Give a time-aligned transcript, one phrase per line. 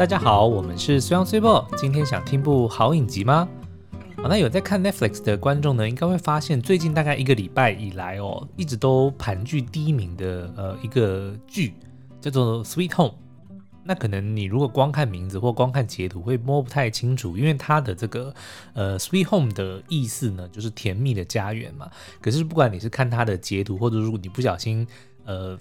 [0.00, 1.62] 大家好，我们是虽阳虽播。
[1.76, 3.46] 今天想听部好影集吗？
[4.16, 11.74] 好，那有在看 Netflix 的观众呢，应该会发现最近大概一个礼拜以来哦，一直都盘踞第一名的呃一个剧
[12.18, 13.10] 叫做《Sweet Home》。
[13.84, 18.32] 那可能你如果光看名字或光看截图会摸不太清楚，因为它的这个
[18.72, 21.90] 呃 Sweet Home 的意思呢，就是甜蜜的家园嘛。
[22.22, 24.86] 可是不管你是看它的截图，或者如果你不小心
[25.26, 25.58] 呃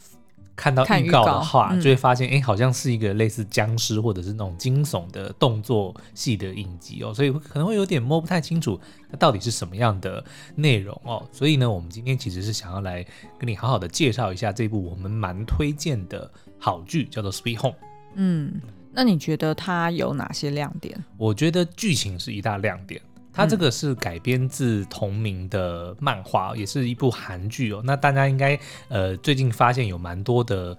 [0.60, 8.78] 看到预告的话，就会发现哎、嗯，好像是一个类似僵尸或者是那种惊悚的动作戏的影集哦，所以可能会有点摸不太清楚
[9.10, 10.22] 它到底是什么样的
[10.56, 11.26] 内容哦。
[11.32, 13.06] 所以呢，我们今天其实是想要来
[13.38, 16.30] 跟你好好的介绍一下这部我们蛮推荐的
[16.60, 17.78] 好剧，叫做 Sweet Home。
[18.16, 18.60] 嗯，
[18.92, 21.02] 那你觉得它有哪些亮点？
[21.16, 23.00] 我觉得剧情是一大亮点。
[23.40, 27.82] 它这个是改编自同名的漫画，也是一部韩剧哦。
[27.86, 30.78] 那大家应该呃最近发现有蛮多的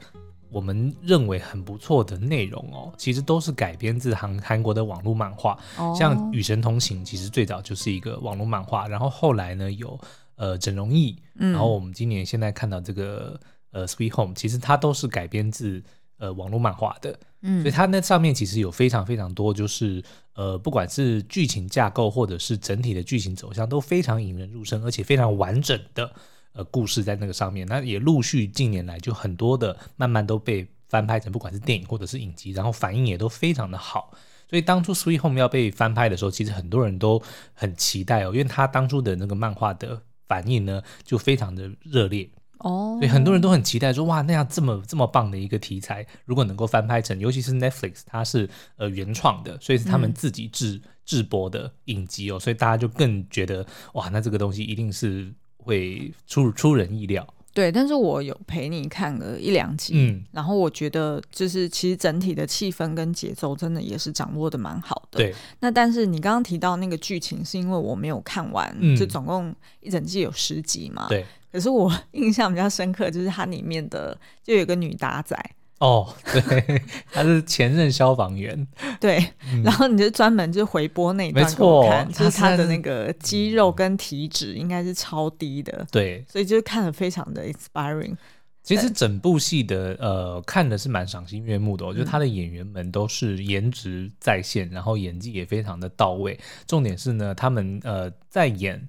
[0.50, 5.58] 我们认为很不错的内容哦，其实都是改编自韩韩国的网络漫画。
[5.78, 5.94] 哦。
[5.98, 9.98] 像《与神同行》其实最早就是一个网络漫画，然后后来呢有
[10.36, 15.82] 呃整容液，然后我们今年现在看到这个呃《Sweet Home》，其实它都是改编自。
[16.20, 20.04] 呃，网络漫画的，嗯，所以它那上面其实有非常非常多，就是
[20.34, 26.12] 呃，不管是剧情架构或者是整体的剧情走向，都非常引人入胜，而且非常完整的
[26.52, 27.66] 呃故事在那个上面。
[27.66, 34.12] 那也陆续近年来就很多的慢慢都被翻拍成，不管是电影或者是影集，然后反应也都非常的好。
[34.50, 37.22] 所以当初《Sweet Home》要被翻拍的时候，其实很多人都
[37.54, 42.28] 很期待哦，因为他当初的那个漫画的反应呢，就非常的热烈。
[42.60, 57.26] 哦，所以很多人都很期待说，哇，那样这么这么棒的一个题材，如果能够翻拍成，尤其是 Netflix，它是呃原创的，所以是他们自己制制播的影集哦，所以大家就更觉得，哇，那这个东西一定是会出出人意料。
[57.52, 65.18] 对，但是我有陪你看了一两集，嗯，然后我觉得就是其实整体的气氛跟节奏真的也是掌握的蛮好的。
[65.18, 71.26] 对，那但是你刚刚提到那个剧情，是因为我没有看完，嗯，就总共一整季有十集嘛，对。
[71.52, 75.36] 可是我 印象比较深刻，就是它里面的就有个女打仔
[75.78, 78.66] 哦，对，她是前任消防员，
[79.00, 79.18] 对，
[79.50, 88.14] 嗯、然后你就专门就回播那一段给我看，就是她的那个肌肉跟体脂应该是超低的，对，所以就看得非常的 inspiring。
[88.62, 98.86] 其实整部戏的呃看的是蛮赏心悦目的、哦，我觉得他的演员们都是颜值在线，然后演技也非常的到位，重点是呢，他们呃在演。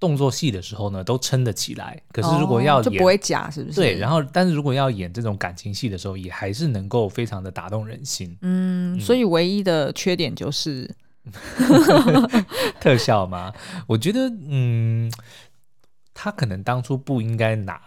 [0.00, 2.02] 动作戏的时候呢，都撑得起来。
[2.10, 3.76] 可是如果要演、哦、就不会假，是不是？
[3.78, 3.96] 对。
[3.98, 8.36] 然后，但是如果要演这种感情戏的时候，也还是能够非常的打动人心。
[8.40, 10.90] 嗯，嗯，所以唯一的缺点就是
[12.80, 13.52] 特效吗？
[13.86, 15.12] 我觉得，嗯，
[16.14, 17.80] 他可能当初不应该拿。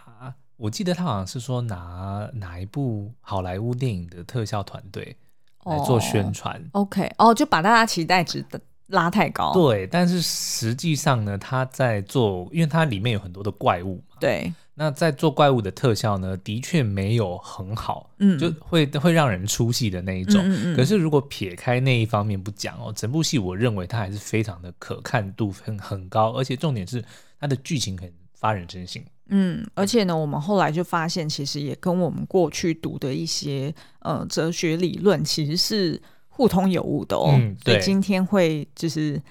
[0.56, 5.16] 我记得他好像是说拿哪一部好莱坞电影的特效团队
[5.64, 6.56] 来做宣传。
[6.72, 8.60] 哦、OK，哦，就把大家期待值的。
[8.88, 20.42] 拉太高，对，但是实际上呢，他在做，因为它里面有很多的怪物嘛，对，那在做怪物的特效呢，的确没有很好，嗯，就会会让人出戏的那一种。
[20.44, 20.76] 嗯嗯嗯。
[20.76, 27.02] 可是如果撇开那一方面不讲哦，整部戏我认为它还是非常的可看度很很高，而且重点是
[27.40, 29.02] 它的剧情很发人深省。
[29.28, 36.02] 嗯，而且呢，我们后来就发现，其实也跟我们过去读的一些呃哲学理论其实是。
[36.36, 39.22] 互通有无的哦，嗯，所以今天会就是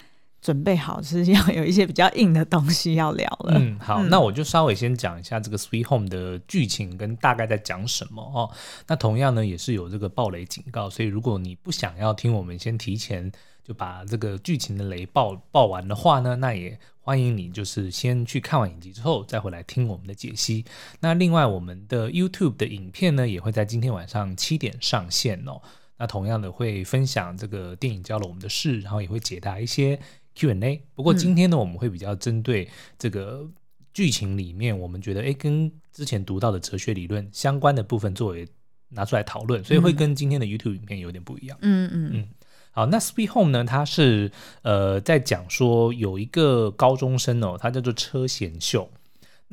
[0.42, 3.54] 准备好，就是要有一些比较硬的东西要聊了。
[3.58, 8.50] 嗯，好，嗯，那我就稍微先讲一下这个《Sweet Home》的剧情跟大概在讲什么哦。
[8.88, 13.30] 那同样呢，也是有这个暴雷警告，所以如果你不想要听我们先提前
[13.66, 20.64] 就把这个剧情的雷爆爆完的话呢，那也欢迎你就是先去看完影集之后再回来听我们的解析。
[21.02, 25.62] 那另外，我们的 YouTube 的影片呢，也会在今天晚上七点上线哦。
[25.98, 30.00] 那同样的会分享这个电影教了我们的事，然后也会解答一些
[30.36, 30.84] Q&A。
[30.96, 32.68] 不过今天呢，我们会比较针对
[32.98, 33.48] 这个
[33.94, 38.48] 剧情里面，我们觉得诶跟之前读到的哲学理论相关的部分作为
[38.90, 41.58] 拿出来讨论，所以会跟今天的 YouTube 影片有点不一样。
[41.62, 42.28] 嗯嗯嗯。
[42.72, 44.32] 好，那 Sweet Home 呢，它是
[44.64, 48.90] 呃在讲说有一个高中生哦，他叫做车贤秀。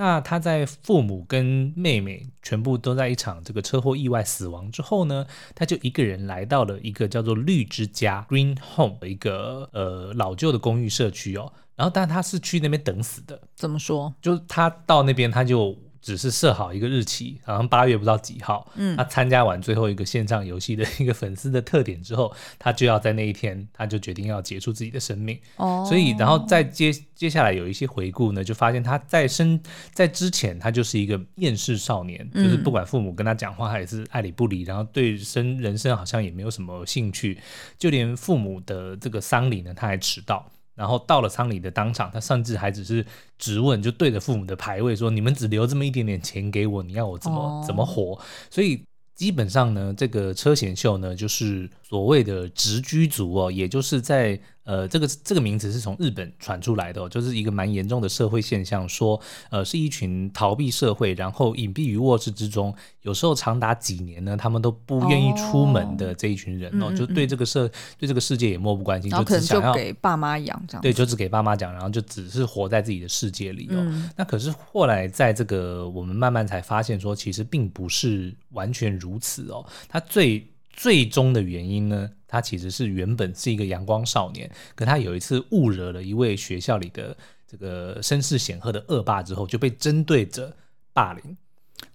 [0.00, 11.52] 那他在父母跟妹妹全部都在一场这个车祸意外死亡之后呢，他就一个人来到了一个叫做绿之家 （Green Home） 的一个呃老旧的公寓社区哦。
[11.76, 13.38] 然后，但他是去那边等死的。
[13.54, 14.14] 怎么说？
[14.22, 25.38] 就是他到那边，他就只是设好一个日期，好像八月不知道几号，嗯，他参加完最后一个线上游戏的一个粉丝的特点之后，他就要在那一天，他就决定要结束自己的生命。
[25.56, 29.60] 哦，所以然后再接接下来有一些回顾呢，就发现他在生
[29.92, 37.38] 在之前，他就是一个厌世少年，嗯，就是不管父母跟他讲话，他也是爱理不理，然后对生人生好像也没有什么兴趣，
[37.78, 40.50] 就连父母的这个丧礼呢，他还迟到。
[40.80, 43.04] 然后到了丧礼的当场，他甚至还只是
[43.38, 48.18] 质问，就对着父母的牌位说：“你们只留这么一点点钱给我，你要我怎么、怎么活？”
[48.50, 48.82] 所以
[49.14, 54.40] 基本上呢，这个车险秀呢，就是所谓的直居族哦，也就是在。
[54.70, 59.20] 呃，这个这个名字是从日本传出来的，哦，就是一个蛮严重的社会现象，说，
[59.50, 62.72] 呃，是一群逃避社会，然后隐蔽于卧室之中，
[63.02, 67.68] 有时候长达几年呢，他们都不愿意出门的这一群人哦，哦就对这个社、
[67.98, 73.74] 对这个世界也漠不关心，就只想要给爸妈养这样，对，就只给爸妈讲，然后就只是活在自己的世界里哦。
[73.76, 82.08] 嗯、那可是后来在这个我们慢慢才发现说，其实并不是完全如此哦，他最最终的原因呢？
[82.30, 90.54] 他其实是原本是一个阳光少年，可他有一次误惹了一位学校里的这个声势显赫的恶霸之后，就被针对着
[90.92, 91.36] 霸凌。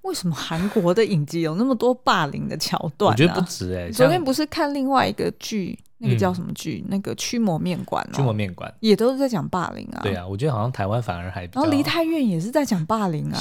[0.01, 3.11] 为什么韩国的影集有那么多霸凌的桥段？
[3.11, 3.91] 我觉得不止哎、欸。
[3.91, 6.81] 昨天不是看另外一个剧，那个叫什么剧？
[6.83, 8.15] 嗯、那个驱魔面馆、喔。
[8.15, 10.01] 驱魔面馆也都是在讲霸凌啊。
[10.03, 11.61] 对啊，我觉得好像台湾反而还比较。
[11.61, 13.39] 然后梨泰院也是在讲霸凌啊。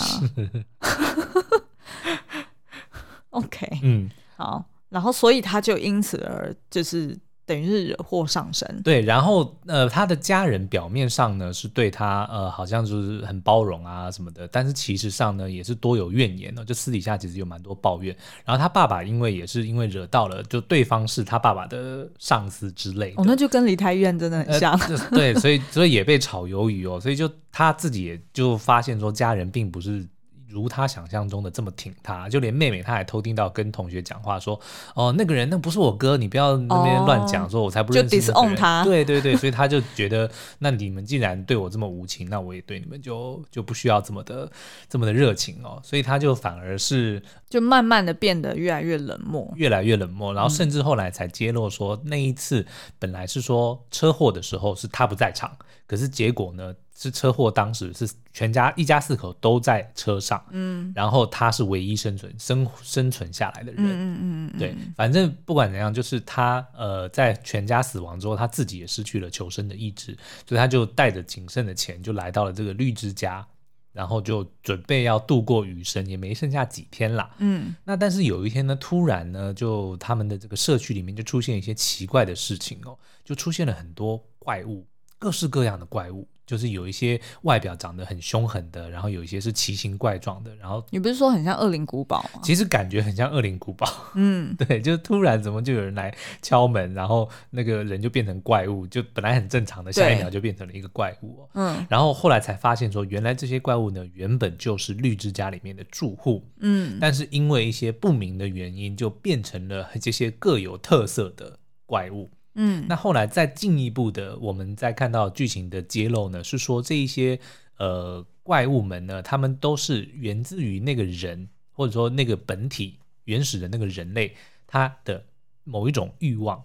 [3.30, 4.64] OK，嗯，好。
[4.94, 8.80] 然后，所以他就因此而就是等于是惹祸上身。
[8.84, 18.16] 对，然后呃，他的家人表面上呢是对他呃好像就是很包容啊什么的，但是其实上呢也是多有怨言的，就私底下其实有蛮多抱怨。
[18.44, 23.20] 然后他爸爸因为也是因为惹到了，就对方是他爸爸的上司之类的。
[23.20, 24.78] 哦，那就跟梨泰院真的很像。
[24.78, 30.06] 呃、对，所以所以也被炒鱿鱼哦，所以就他自己也就发现说家人并不是。
[30.54, 34.58] 如他想象中的这么挺他，就连妹妹他还偷听到跟同学讲话说
[34.94, 38.84] ：“哦，那个人那不是我哥，你不要那边乱讲，说我才不认识。”就 disown 他。
[38.84, 40.30] 对对对， 所以他就觉得，
[40.60, 44.48] 那你们既然对我这么无情，那我也对你们就就不需要这么的
[44.88, 45.80] 这么的热情哦。
[45.82, 52.64] 所以他就反而是就慢慢的变得越来越冷漠，越来越冷漠，然后甚至后来才揭露说，那一次
[53.00, 55.50] 本来是说车祸的时候是他不在场，
[55.86, 56.72] 可是结果呢？
[56.96, 64.58] 是车祸，当时是全家一家四口都在车上，嗯，然后他是唯一生存生生存下来的人，嗯嗯嗯，嗯。
[64.58, 73.44] 对，反正不管怎样，就是他呃在全家死亡之后，他自己也失去了求生的意志，所以他就带着仅剩的钱就来到了这个绿之家，
[73.92, 84.86] 然后就准备要度过余生，也没剩下几天啦，嗯，那但是有一天呢，突然呢，就他们的这个社区里面就出现一些奇怪的事情哦，就出现了很多怪物，
[85.18, 86.28] 各式各样的怪物。
[86.46, 92.40] 就是有一些外表长得很凶狠的，然后有一些是奇形怪状的，然后你不是说很像恶灵古堡吗？
[92.42, 112.28] 其实感觉很像恶灵古堡，嗯， 对，就突然怎么就有人来敲门，然后那个人就变成怪物，就本来很正常的，下一秒就变成了一个怪物，嗯，然后后来才发现说，原来这些怪物呢，原本就是绿之家里面的住户，嗯，但是因为一些不明的原因，就变成了这些各有特色的怪物。
[112.54, 117.38] 嗯，那后来再进一步的，我们再看到剧情的揭露呢，是说这一些
[117.78, 124.34] 呃怪物们呢，他们都是源自于那个人，或者说那个本体原始的那个人类，
[124.66, 125.24] 他的
[125.64, 126.62] 某一种欲望，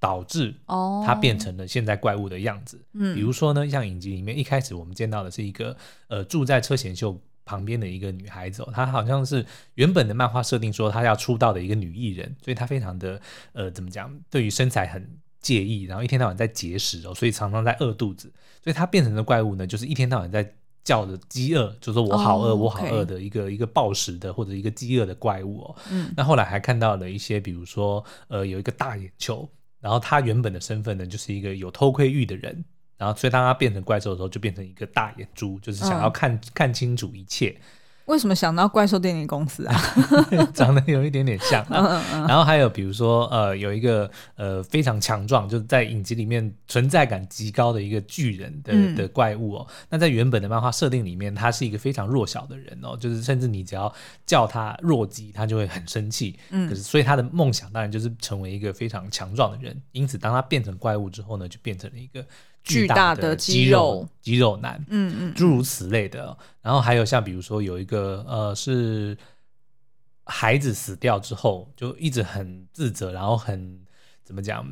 [0.00, 2.80] 导致哦，他变成了现在怪物的样子。
[2.94, 5.76] 嗯，比如说呢，像影集里面一开始我们见到的是一个
[6.06, 13.18] 呃住在车贤秀旁边的一个女孩子，哦，她好像是原本的漫画设定说她要出道的一个女艺人，所以她非常的
[13.54, 18.30] 呃怎么讲，对于身材很介意，然后一天到晚在节食哦，所以常常在饿肚子，
[18.62, 20.52] 所以她变成的怪物呢，就是一天到晚在
[20.84, 25.76] 叫着饥饿，就是说我好饿，oh, 我好饿的一个一个暴食的或者一个饥饿的怪物哦。
[25.90, 29.48] 嗯，那后来还看到了一些，比如说呃有一个大眼球，
[29.80, 32.64] 然后他原本的身份呢就是一个有偷窥欲的人。
[32.98, 37.56] 然后，所以当他变成怪兽的时候，就变成一个大眼珠，就是想要看、嗯、看清楚一切。
[38.06, 39.76] 为什么想到怪兽电影公司啊？
[40.54, 41.68] 长得有一点点像、啊。
[41.70, 42.26] 嗯嗯嗯。
[42.26, 49.66] 然后还有比如说，呃，有一个呃非常强壮，就是在影集里面存在感极高的一个巨人的、嗯、的怪物哦。
[49.90, 53.92] 那在原本的漫画设定里面，他是一个非常弱小的人哦，就是甚至你只要
[54.24, 56.38] 叫他弱鸡，他就会很生气。
[56.48, 56.66] 嗯。
[56.66, 59.78] 可是，所以他的梦想当然就是成为一个非常强壮的人。
[59.92, 62.24] 因此，当他变成怪物之后呢，就变成了一个。
[62.68, 66.36] 巨大的肌肉肌肉男，嗯嗯，诸如此类的。
[66.60, 69.16] 然后还有像比如说有一个呃，是
[70.24, 73.80] 孩子死掉之后就一直很自责，然后很
[74.24, 74.66] 怎么讲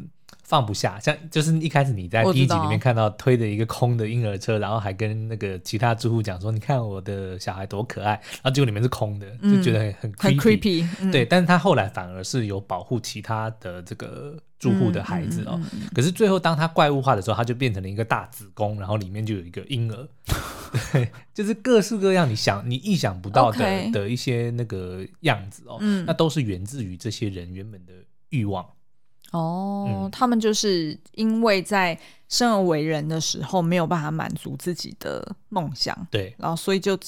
[0.47, 10.87] 放不下，像就是一开始你在第一集里面看到推着一个空的婴儿车，然后还跟那个其他住户讲说：“你看我的小孩多可爱。”然后结果里面是空的，就觉得很很 creepy。
[11.11, 15.61] 对，但是他后来反而是有保护其他的这个住户的孩子哦。
[15.93, 20.09] 可是最后当他怪物化的时候，他就变成了一个大子宫，然后里面就有一个婴儿。
[20.93, 25.81] 对，就是各式各样你想你意想不到的的一些那个样子哦。
[26.07, 27.93] 那都是源自于这些人原本的
[28.29, 28.65] 欲望。
[29.33, 36.99] 哦，嗯、他们就是因为在生而为人的时候没有办法满足自己的梦想，对，然后所以就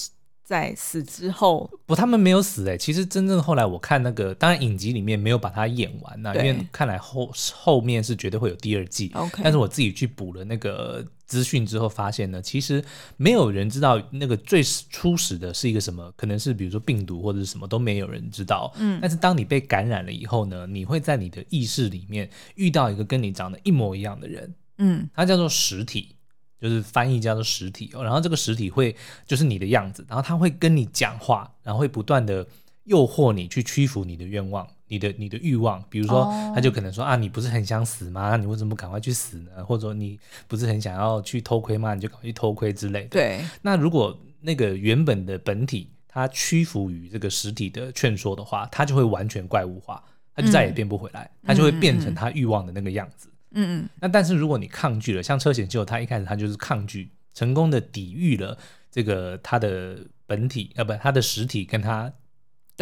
[0.44, 2.78] 在死之后，不，他们没有死哎、欸。
[2.78, 9.10] 其实真正后来我看那个，当然影集里面没有把它演完呐、啊，因为看来后后面是绝对会有第二季。
[9.14, 11.04] OK，但是我自己去补了那个。
[11.28, 12.82] 资讯之后发现呢，其实
[13.18, 18.72] 没有人知道那个最初始的是一个什么，可能是比如说病毒或者是什么都没有人知道。
[18.78, 24.54] 嗯，但是当你被感染了以后呢，你会在你的意识里面遇到一个跟你长得一模一样的人。
[24.78, 26.16] 嗯，他叫做实体，
[26.60, 28.02] 就是翻译叫做实体哦。
[28.02, 32.46] 然后这个实体会就是你的样子，然后他会跟你讲话，然后会不断的
[32.88, 34.66] 诱惑你去屈服你的愿望。
[34.90, 37.12] 你的你的欲望，比如说，他就可能说、oh.
[37.12, 38.38] 啊，你不是很想死吗？
[38.38, 39.62] 你为什么不赶快去死呢？
[39.62, 41.92] 或者说你不是很想要去偷窥吗？
[41.92, 43.08] 你就赶快去偷窥之类的。
[43.08, 43.44] 对。
[43.60, 50.02] 那如果那个原本的本体它屈服于这个实体的劝说的话，它就会完全怪物化，
[50.34, 53.28] 它就再也变不回来，它、嗯、就会变成它欲望的那个样子。
[53.50, 53.88] 嗯嗯。
[54.00, 58.56] 那但是如果你抗拒了，像车贤秀，他一开始他就是抗拒，成功的抵御了
[58.90, 62.10] 这个他的本体，呃，不，他的实体跟他。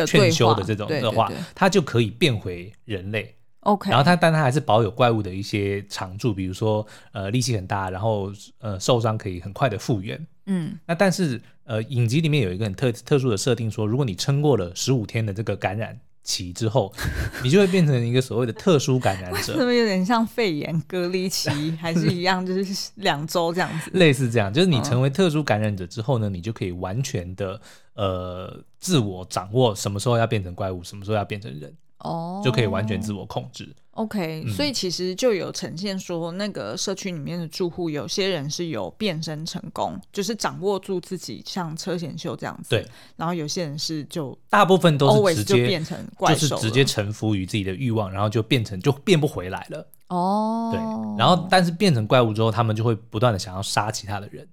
[0.04, 3.32] 劝修的这种的话，它就可以变回人类。
[3.60, 10.24] OK，然后它，但它还是保有怪物的一些常驻，比如说，呃，力气很大，然后呃，受伤可以很快的复原。
[10.46, 16.92] 嗯，那但是呃，影集里面有一个很特特殊的设定，说如果你撑过了十五天的这个感染期之后，
[17.42, 21.48] 你就会变成一个所谓的特殊感染者， 是不是有点像肺炎隔离期，
[21.80, 23.90] 还是一样，就是两周这样子？
[23.94, 27.58] 类似这样，就是你成为特殊感染者之后呢，你就可以完全的。
[27.94, 33.74] 呃，自我掌握什么时候要变成怪物，什么时候要变成人，哦，就可以完全自我控制。
[33.92, 42.68] OK，、嗯、所以其实就有呈现说，那个社区里面的住户，有些人是有变身成功，就是掌握住自己，像车贤秀这样子。
[42.68, 42.86] 对，
[43.16, 49.88] 然后有些人是就大部分都是直接变成怪兽，就是直接臣服于自己的欲望，然后就变成就变不回来了。
[50.08, 50.78] 哦，对，
[51.18, 54.46] 然后但是变成怪物之后，他们就会不断的想要杀其他的人。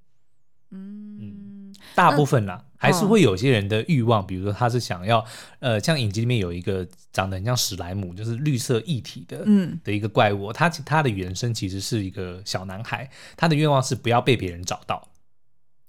[0.71, 2.63] 嗯嗯，大部分啦。
[2.83, 5.23] 还是会有些人的欲望，比如说他是想要，
[5.59, 15.07] 呃，像影集里面有一个长得很像史莱姆，就是绿色液体的，嗯，的一个怪物，他他的原生其实是一个小男孩，他的愿望是不要被别人找到，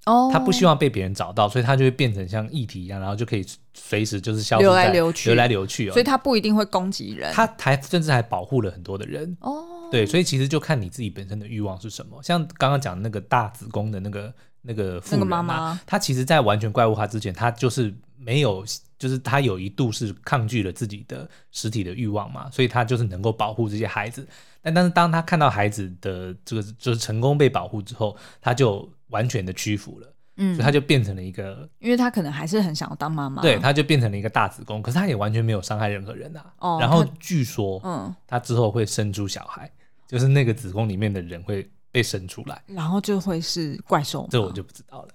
[0.05, 14.33] 哦，他不希望被别人找到，所以他就会变成像液体一样，然后就可以随时就是消失，流来流去，流来流去哦，所以他不一定会攻击人，他还甚至还保护了很多的人，哦，对，所以其实就看你自己本身的欲望是什么，像刚刚讲的那个大子宫的那个。
[14.65, 18.65] 那个妇人嘛，她其实，在完全怪物化之前，她就是没有，
[18.97, 24.27] 就是她有一度是抗拒了自己的实体的欲望嘛，所以她就是能够保护这些孩子。
[24.61, 30.11] 但但是，当她看到孩子的这个就是成功被保护之后，她就完全的屈服了。
[30.37, 36.53] 嗯，所以她就变成了一个，因为她可能还是很想要当妈妈，对，她就变成了一个大子宫，可是她也完全没有伤害任何人啊。
[36.57, 39.71] 哦，然后据说，嗯，她之后会生出小孩，
[40.07, 41.69] 就是那个子宫里面的人会。
[41.95, 45.09] 被生出来，然后就会是怪兽，这我就不知道了。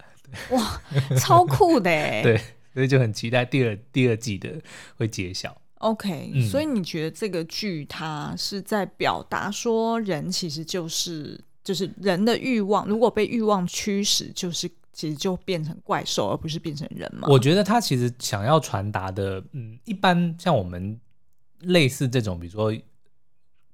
[0.56, 0.80] 哇，
[1.18, 2.22] 超酷的哎！
[2.24, 2.40] 对，
[2.72, 4.58] 所以就很期待第二第二季的
[4.96, 5.54] 会揭晓。
[5.74, 17.28] OK，、嗯、所以你觉得这个剧它是在表达说，人其实就是就是人的欲望，如果被欲望驱使，就是其实就变成怪兽，而不是变成人吗？
[17.30, 20.98] 我觉得他其实想要传达的，嗯，一般像我们
[21.58, 22.74] 类似这种，比如说。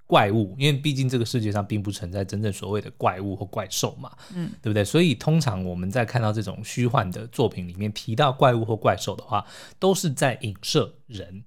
[0.06, 4.84] 怪物，因为毕竟这个世界上并不存在真正所谓的怪物或怪兽嘛，嗯，对不对？
[4.84, 9.44] 所以通常我们在看到这种虚幻的作品里面提到怪物或怪兽的话，
[9.80, 11.42] 都是在影射人，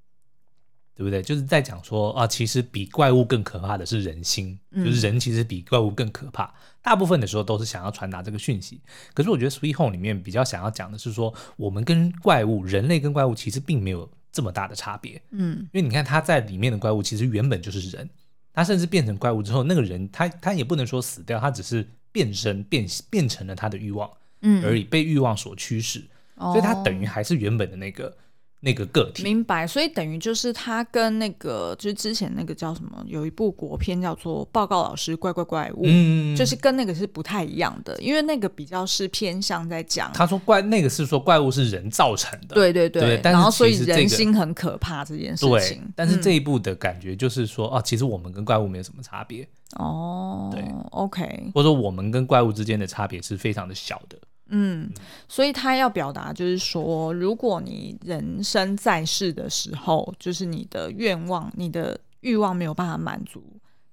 [0.93, 1.21] 对不对？
[1.21, 6.43] 就是在讲说啊，其实比怪物更可怕的是人心，就是人其实比怪物更可怕。
[6.43, 8.81] 嗯，大部分的时候都是想要传达这个讯息。
[9.13, 18.09] 可是我觉得《Sweet Home》里面比较想要讲的是说，我们跟怪物，人类跟怪物其实并没有这么大的差别，嗯，因为你看他在里面的怪物其实原本就是人。
[18.53, 24.09] 他甚至变成怪物之后，那个人他他也不能说死掉，他只是变身变变成了他的欲望，
[24.41, 25.99] 嗯，而已被欲望所驱使，
[26.35, 28.17] 嗯、所以他等于还是原本的那个
[28.61, 29.23] 那个个体。
[29.23, 45.79] 明白，所以等于就是他跟那个就是之前那个叫什么，有一部国片叫做《报告老师怪怪怪物》，嗯，就是跟那个是不太一样的，因为那个比较是偏向在讲他说怪那个是说怪物是人造成的，对对对，对但是、这个、然后所以人心很可怕这件事情。
[45.79, 49.47] 对，但是这一部的感觉就是说，哦、嗯啊，其实我们跟怪物没有什么差别。
[49.77, 54.17] 哦，对，OK，或者说我们跟怪物之间的差别是非常的小的。
[54.49, 54.89] 嗯，
[55.27, 63.43] 所以他要表达就是说，如果你人生在世的时候，就是你的愿望、你的欲望没有办法满足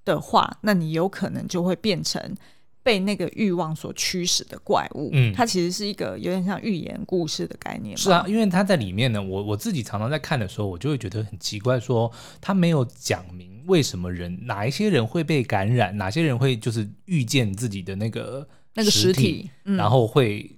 [0.04, 2.34] 的话，那你有可能就会变成
[2.82, 5.10] 被那个欲望所驱使的怪物。
[5.12, 7.96] 嗯，它其实是一个有点像寓言故事的概念。
[7.96, 12.10] 是啊，因为他在里面呢，我我自己常常在看的时候，我就会觉得很奇怪，说
[12.40, 18.48] 他没有讲明为什么人哪一些人会被感染，哪些人会就是遇见自己的那个。
[18.76, 20.48] 那个实体，嗯、然后会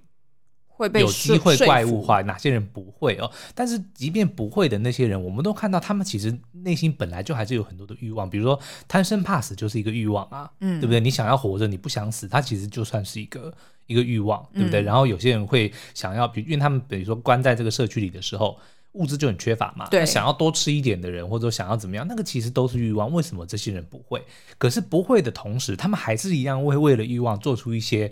[0.67, 3.31] 会被有机会怪物化，哪些人不会哦？
[3.55, 10.99] 但是即便不会的那些人，我们都看到他们其实内心本来就还是有很多的欲望，比如说贪生怕死就是一个欲望啊，嗯，对不对？
[10.99, 13.51] 你想要活着，你不想死，它其实就算是一个
[13.87, 14.81] 一个欲望，对不对？
[14.81, 18.57] 嗯、然后有些人会想要，比如因为他们比如说关在这个社区里的时候。
[18.93, 23.11] 物质就很缺乏嘛，对，想要多吃一点的人，或者说想要怎么样，那个其实都是欲望。
[23.11, 24.23] 为什么这些人不会？
[24.57, 28.11] 可是不会的同时，他们还是一样会为了欲望做出一些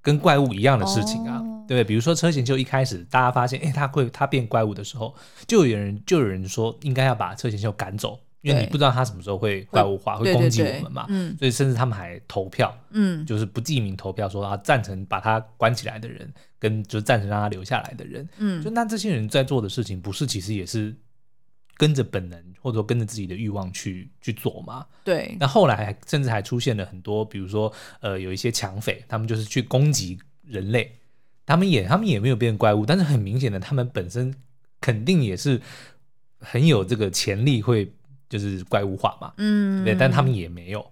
[0.00, 1.82] 跟怪物一样的事情啊，哦、对？
[1.82, 5.14] 比如说车贤秀一开始大家发现，哎，他会他变怪物的时候，
[5.46, 8.20] 就有人就有人说应该要把车贤秀赶走。
[8.44, 20.94] 因为你不知道他什么时候会怪物化，会，攻击我们嘛，嗯，所以甚至他们还投票，嗯，就是不记名投票说啊赞成把他关起来的人，跟就是赞成让他留下来的人，嗯，就那这些人在做的事情，不是其实也是
[21.78, 24.84] 跟着本能或者说跟着自己的欲望去去做嘛？
[25.02, 25.34] 对。
[25.40, 30.94] 那后来还甚至还出现了很多，比如说呃有一些抢匪，他们就是去攻击人类，
[31.46, 34.34] 他们也他们也没有变怪物，但是很明显的，他们本身
[34.82, 35.58] 肯定也是
[36.40, 37.90] 很有这个潜力会。
[38.34, 40.84] 就是怪物化嘛，嗯，对，但他们也没有。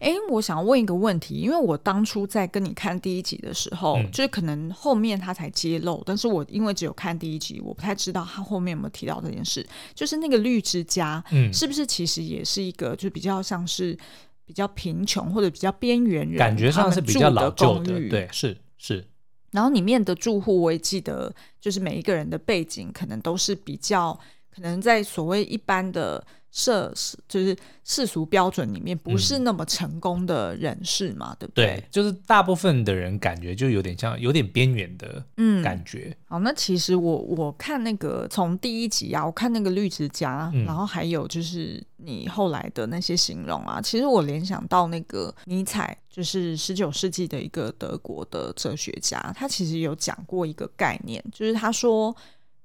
[0.00, 9.64] 哎、欸，我想问一个问题，因为我当初在跟你看第一集的时候，嗯、就是可能后面他才揭露，但是我因为只有看第一集，我不太知道他后面有没有提到这件事。
[9.94, 13.96] 就是那个绿之家，嗯，是不是其实也是一个，就比较像是
[14.44, 19.06] 比较贫穷或者比较边缘人，感觉上是比较老旧的，对，是是。
[19.52, 24.18] 然后里面的住户，我也记得，就是每一个人的背景可能都是比较，
[24.54, 26.22] 可能在所谓一般的。
[26.50, 26.92] 社
[27.28, 31.66] 就是世俗标准里面不是那么成功的人士嘛，嗯、对不对？
[31.66, 35.22] 对，就是大部分的人感觉就有点像有点边缘的
[35.62, 36.08] 感觉。
[36.08, 52.16] 嗯、好，那其实我我看那个从第一集啊，我看那个绿植家，嗯、然后还有就是你后来的那些形容啊，其实我联想到那个尼采，就是十九世纪的一个德国的哲学家，他其实有讲过一个概念，就是他说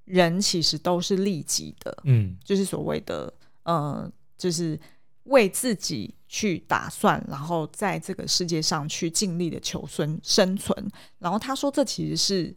[0.06, 3.32] 人其实都是利己的，嗯，就是所谓的。
[3.64, 4.80] 呃，就是
[5.24, 10.76] 为自己去打算，然后在这个世界上去尽力的求生生存。
[11.20, 12.56] 然后他说，这其实是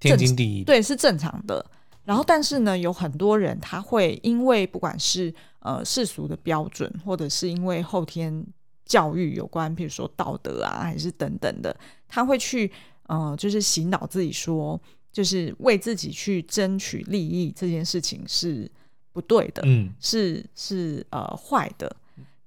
[0.00, 1.64] 天经地义，对，是正常的。
[2.04, 8.44] 然后，但是呢，有很多人他会因为不管是呃世俗的标准，或者是因为后天
[8.86, 11.76] 教育有关，比如说道德啊，还是等等的，
[12.08, 12.72] 他会去
[13.08, 14.80] 呃，就是洗脑自己说，
[15.12, 18.70] 就是为自己去争取利益这件事情是。
[19.12, 21.94] 不对的，嗯，是是呃坏的，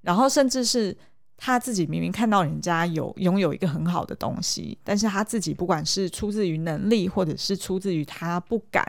[0.01, 0.95] 然后甚至是
[1.38, 8.84] 他自己明明看到人家有拥有一个很好的东西，但是他自己不管是出自于能力，或者是出自于他不敢，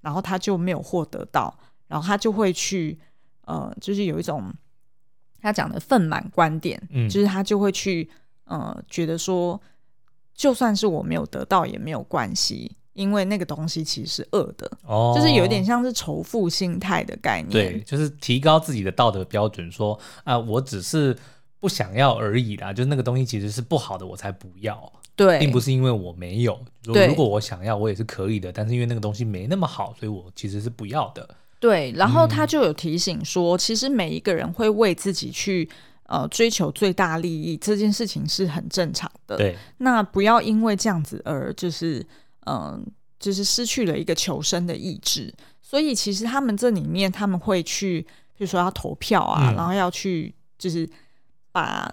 [0.00, 2.98] 然后他就没有获得到，然后他就会去
[3.46, 4.52] 呃，就是有一种
[5.40, 8.08] 他讲的愤满观点，嗯，就是他就会去
[8.44, 9.60] 呃觉得说，
[10.34, 12.76] 就算是我没有得到也没有关系。
[13.00, 17.50] 因为那个东西其实是恶的，哦，就是有点像是仇富心态的概念。
[17.50, 21.16] 对，就是提高自己的道德标准，说啊，我只是
[21.60, 22.74] 不想要而已啦。
[22.74, 24.92] 就是那个东西其实是不好的，我才不要。
[25.16, 26.60] 对，并不是因为我没有。
[26.84, 28.52] 如果我想要，我也是可以的。
[28.52, 31.26] 但是因为那个东西没那么好，所以我其实是不要的。
[31.58, 35.66] 对，然后他就有提醒说，嗯、其实每一个人会为自己去
[36.04, 39.38] 呃追求最大利益，这件事情是很正常的。
[39.38, 42.06] 对，那不要因为这样子而就是。
[42.46, 42.84] 嗯，
[43.18, 48.00] 就是失去了一个求生的意志，所以其实他们这里面他们会去，
[48.36, 50.88] 比如说要投票啊，嗯、然后要去就是
[51.52, 51.92] 把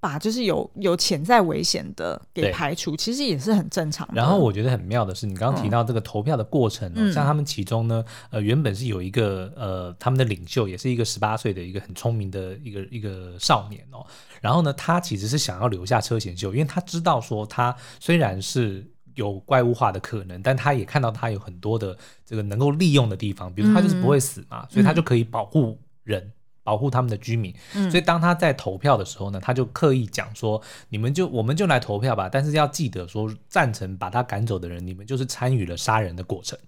[0.00, 4.14] 把就是有有潜在危险的给排除，其实也是很正常的。
[4.14, 14.04] 然后我觉得很妙的是，你刚刚提到这个投票的过程、哦，嗯、像他们其中呢，呃，原本是有一个呃，他们的领袖也是一个十八岁的一个很聪明的一个一个少年哦，
[14.40, 18.90] 然后呢，他其实是想要留下车贤秀，因为他知道说他虽然是。
[19.14, 27.54] 有怪物化的可能，但他也看到他有很多的这个能够利用的地方，比如说他就是不会死嘛，嗯、所以他就可以保护人，嗯、保护他们的居民。
[27.74, 36.58] 嗯、所以当他在投票的时候呢，他就刻意讲说：“你们就我们就来投票吧，但是要记得说，赞成把他赶走的人，你们就是参与了杀人的过程。”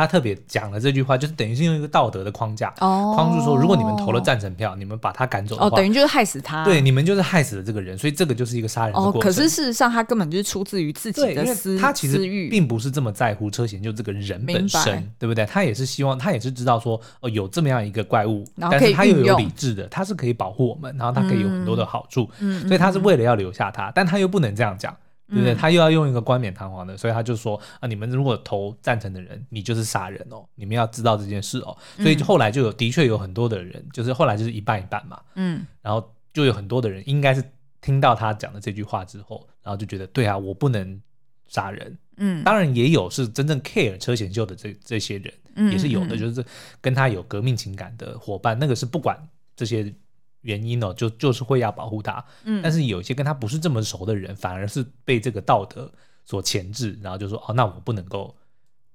[0.00, 9.20] 他特别讲了这句话，就是等于是用一个道德的框架，哦、框住说，如果你们投了赞成票，你们把他赶走的话，哦，等于就是害死他，对，你们就是害死了这个人，所以这个就是一个杀人的过程。
[9.20, 15.44] 哦，可是事实上，他根本就是出自于自己的私，他其实并不是这么在乎车贤就这个人本身，对不对？
[15.44, 24.96] 他也是希望，他也是知道说，哦，有这么样一个怪物，但是他又有理智的，他是可以保护我们，然后他可以有很多的好处，嗯、所以他是为了要留下他，但他又不能这样讲。
[25.30, 25.54] 对不对？
[25.54, 31.76] 他又要用一个冠冕堂皇的，所以他就说啊，你们如果投赞成的人，你就是杀人哦，你们要知道这件事哦。
[31.98, 37.42] 所以后来就有的确有很多的人，就是后来就是一半一半嘛，嗯，然后就有很多的人应该是
[37.80, 41.00] 听到他讲的这句话之后，然后就觉得对啊，我不能
[41.46, 46.44] 杀人，嗯，当然也有是真正 care 车贤秀的这这些人，也是有的，就是
[46.80, 49.16] 跟他有革命情感的伙伴，那个是不管
[49.54, 49.94] 这些。
[50.42, 55.92] 原因哦，就就是会要保护他，嗯，但是有一些跟他不是这么熟的人，反而是被这个道德
[56.24, 58.34] 所钳制，然后就说哦，那我不能够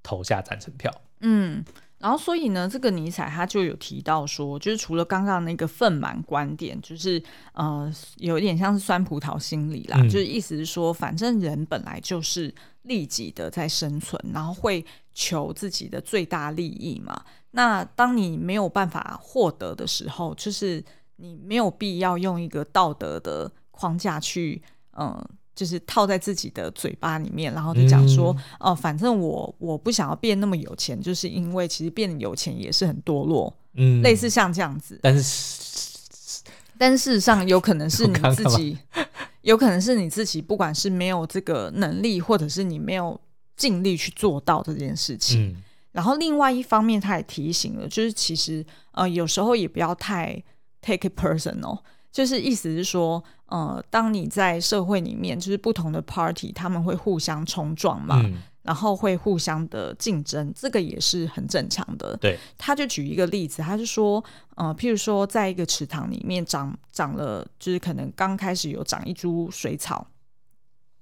[0.02, 1.64] 投下赞成票，嗯，
[2.00, 7.22] 然后所以呢，这个尼采他就有提到说，就是除了刚刚那个愤满观点，就是
[7.54, 20.84] 呃，有一点像是酸葡萄心理啦，嗯、就是意思是说，反正人本来就是利己的在生存，然后会求自己的最大利益嘛，那当你没有办法获得的时候，就是。
[21.18, 24.62] 你没有必要用一个道德的框架去，
[24.98, 35.00] 嗯、呃，就是套在自己的嘴巴里面，然后就讲说，哦、嗯呃，反正我我不想要变那么有钱，就是因为其实变有钱也是很堕落，嗯，类似像这样子。
[35.02, 36.42] 但是，
[36.78, 38.78] 但事实上有可能是你自己，
[39.44, 43.20] 有可能是你自己，不管是没有这个能力，或者是你没有
[43.56, 45.50] 尽力去做到这件事情。
[45.50, 50.44] 嗯、然后另外一方面，他也提醒了，就是其实呃，有时候也不要太。
[50.86, 51.80] Take it personal，
[52.12, 62.16] 就是意思是说，呃，当你在社会里面，就是不同的 party，他们会互相冲撞嘛，嗯、然后会互相的竞争，这个也是很正常的。
[62.18, 64.24] 对，他就举一个例子，他就说，
[64.56, 70.06] 呃，譬如说，在一个池塘里面长长了，就是可能刚开始有长一株水草，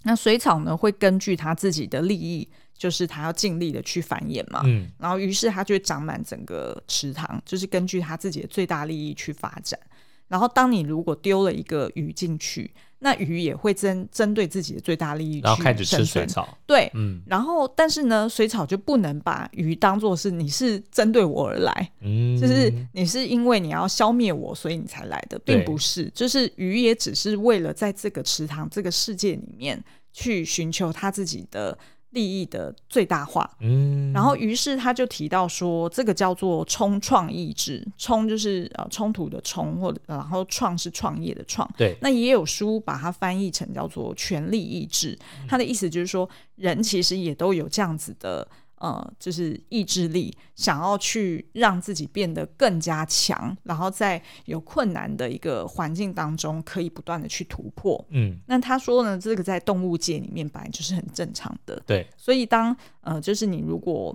[0.03, 2.47] 那水草呢会根据它自己的利益。
[2.83, 9.79] 就是他要尽力的去繁衍嘛，嗯，然后于是他就会长满整个池塘，就是根据他自己的最大利益去发展。
[10.27, 12.69] 然后当你如果丢了一个鱼进去，
[12.99, 16.57] 那鱼也会针针对自己的最大利益去，然后开始吃水草。
[16.65, 31.77] 对，嗯，然后但是呢，水草就不能把鱼当做是你是针对我而来，嗯，就是你是因为你要消灭我，所以你才来的，并不是，就是鱼也只是为了在这个池塘这个世界里面去寻求他自己的。
[32.13, 48.47] 利益的最大化，嗯，然后于是他就提到说，这个叫做冲创意志，冲就是呃冲突的冲，或者然后创是创业的创，对，那也有书把它翻译成叫做权力意志，他的意思就是说，人其实也都有这样子的。
[48.83, 58.05] 呃，就是意志力，想要去让自己变得更加强，然后在有困难的一个环境当中，可以不断的去突破。
[58.09, 61.81] 嗯，那他说呢，这个在动物界里面本来就是很正常的。
[61.87, 64.13] 对，所以当呃，就是你如果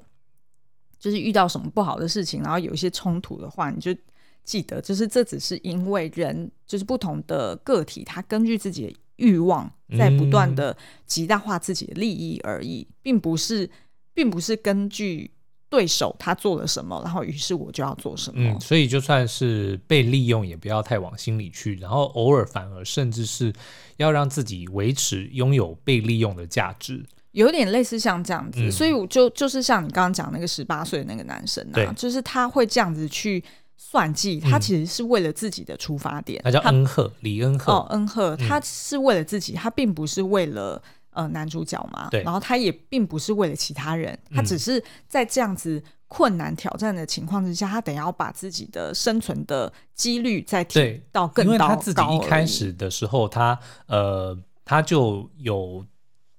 [0.98, 3.96] 就是遇到什么不好的事情，然后有一些冲突的话，你就
[4.44, 10.76] 记得，就是这只是因为人就是不同的个体，他根据自己的欲望在不断的
[11.06, 13.70] 极大化自己的利益而已，嗯、并不是。
[14.18, 15.30] 并不是根据
[15.68, 18.50] 对手他做了什么，然后于是我就要做什么。
[18.52, 21.76] 嗯，所以就算是被利用，也不要太往心里去。
[21.76, 23.52] 然后偶尔反而甚至是
[23.96, 28.58] 要让自己维持拥有被利用的价值，有点类似像这样子。
[28.60, 33.44] 嗯、所以我就就是像你刚刚讲那个十八岁的那个男生啊，就是他会这样子去
[33.76, 36.40] 算计，他其实是为了自己的出发点。
[36.42, 37.72] 他叫恩赫，李恩赫。
[37.72, 40.82] 哦，恩赫，他是为了自己，他并不是为了。
[41.18, 51.52] 呃，男主角嘛，对，然后他也并不是为了其他人，他只是在这样子困难挑战的情况之下，嗯、他得要把自己的生存的几率再提到更高。
[51.52, 55.84] 因为他自己一开始的时候，他呃，他就有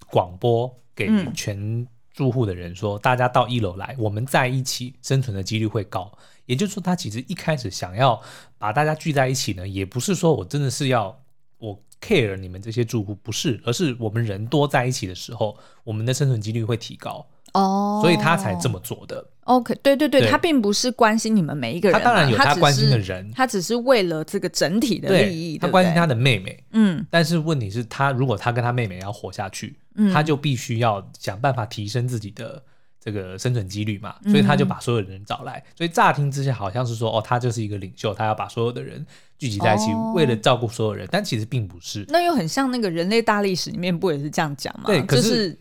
[0.10, 6.10] 广播给全住户的人说，嗯、大家到一楼来，我们在一起生存的几率会高。
[6.46, 8.22] 也就是说，他其实一开始想要
[8.58, 11.22] 把大家聚在一起呢，也不是说我真的是要
[11.58, 11.78] 我。
[12.02, 17.26] Care 你们这些住户不是，而是我们人多在一起的时候，我们的生存几率会提高。
[17.54, 19.26] 哦，所以他才这么做的。
[19.46, 26.64] OK，对对对，对他并不是关心你们每一个人，他当然有他关心的人，人，他只是为了这个整体的利益，他关心他的妹妹。
[26.74, 32.62] 嗯，但是问题是，他如果他跟他妹妹要活下去，嗯，他就必须要想办法提升自己的
[33.00, 35.58] 这个生存几率嘛，所以他就把所有的人找来。
[35.58, 39.06] 嗯，所以乍听之下好像是说，哦，他就是一个领袖，他要把所有的人
[39.38, 42.06] 聚集在一起，哦，为了照顾所有人，但其实并不是。
[42.10, 44.86] 那又很像那个人类大历史里面不也是这样讲吗？
[44.88, 45.52] 对，可是。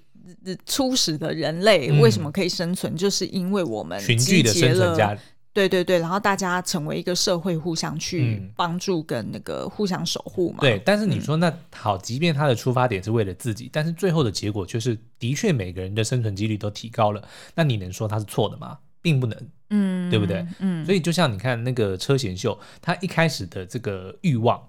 [0.40, 2.92] 就是初始的人类为什么可以生存？
[2.92, 5.16] 嗯、就是因为我们群聚的生存家，
[5.58, 10.58] 对对对，然后大家成为一个社会，互相去帮助跟那个互相守护嘛。
[10.60, 17.20] 对，但是你说那好，即便他的出发点是为了自己，嗯、但是最后的结果却是的确每个人的生存几率都提高了。
[17.56, 18.78] 那你能说他是错的吗？
[19.02, 19.36] 并不能，
[19.70, 20.46] 嗯，对不对？
[20.60, 24.62] 嗯，所以就像你看那个车贤秀，他一开始的这个欲望，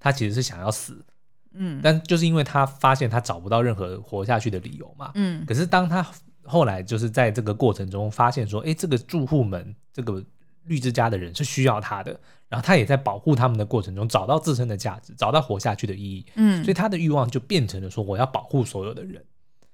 [0.00, 1.04] 他其实是想要死。
[1.52, 6.04] 嗯，但就是因为他发现他找不到任何活下去的理由嘛，嗯，可是当他
[6.46, 10.22] 后来就是在这个过程中发现说，哎，这个住户们，这个
[10.64, 19.22] 绿之家的人是需要他的，然后他也在保护他们的过程中找到自身的价值，找到活下去的意义，嗯，所以他的欲望就变成了说，我要保护所有的人。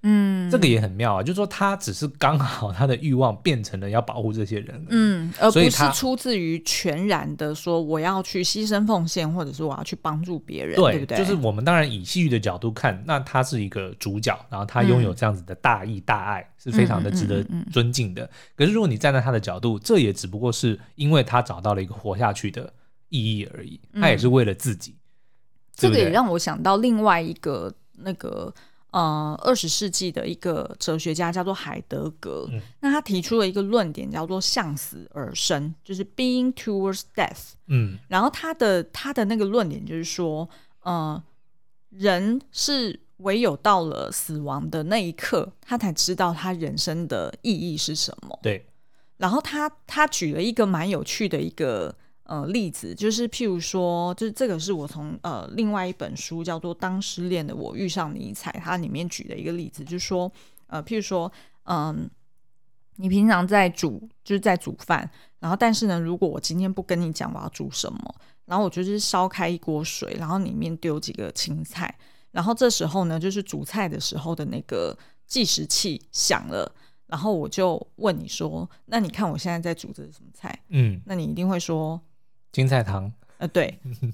[0.05, 11.19] 嗯，这个也很妙啊，就是说他只是刚好他的欲望变成了要保护这些人，嗯，而不是出自于全然的说我要去牺牲奉献，或者是我要去帮助别人，对，对不对？
[11.19, 18.29] 就是我们当然以戏剧的角度看，那他是一个主角，然后他拥有这样子的大义大爱，嗯、是非常的值得尊敬的。
[18.57, 22.73] 可是如果你站在他的角度，这也只不过是因为他找到了一个活下去的
[23.09, 24.91] 意义而已，他也是为了自己。
[24.91, 24.99] 嗯、
[25.79, 28.53] 对对这个也让我想到另外一个那个。
[28.93, 37.53] 呃，二十世纪的一个哲学家叫做海德格，嗯、那他提出了一个论点，叫做向死而生，就是 being towards death。
[37.69, 40.49] 嗯，然后他的他的那个论点就是说，
[40.83, 41.23] 呃，
[41.89, 48.39] 人是唯有到了死亡的那一刻，他才知道他人生的意义是什么。
[48.43, 48.67] 对。
[49.17, 51.95] 然后他他举了一个蛮有趣的一个。
[52.33, 60.33] 呃，例子就是，譬如说，就是这个是我从呃另外一本书叫做《当失恋的我遇上尼采》，它里面举的一个例子，就是说，
[60.67, 61.31] 呃，譬如说，
[61.65, 62.11] 嗯、呃，
[62.97, 68.15] 你平常在煮，就是在煮饭，然后但是呢，如果我今天不跟你讲我要煮什么，
[68.47, 71.95] 然后我就是烧开一锅水，然后里面丢几个青菜，
[72.31, 76.75] 然后这时候呢，就是煮菜的时候的那个计时器响了，
[77.09, 80.59] 然后我就问你说，那你看我现在在煮的是什么菜？
[80.71, 82.01] 嗯，那你一定会说。
[82.53, 84.13] 青菜汤，呃，对， 嗯、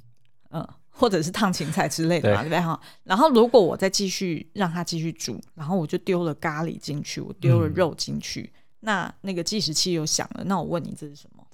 [0.51, 2.81] 呃，或者是烫芹菜之类的嘛，对，对不对哈？
[3.05, 10.45] 然后如果我再继续让它继续煮，然后我就丢了咖喱进去，我丢了肉进去，嗯、那那个计时器又响了。
[10.45, 11.45] 那我问你，这是什么？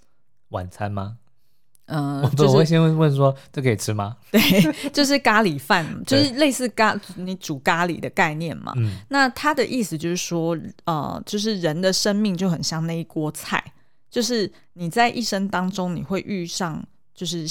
[0.51, 1.17] 晚餐吗？
[1.87, 4.17] 嗯、我会先问说，这可以吃吗？
[4.33, 8.73] 对，就是咖喱饭，就是类似咖你煮咖喱的概念嘛。
[8.77, 13.63] 嗯，那他的意思就是说，呃，就是人的生命就很像那一锅菜。
[14.15, 16.81] 就是你在一生当中，你会遇上
[17.13, 17.45] 就是